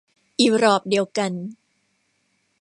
[0.39, 1.31] อีหรอบเดียวกัน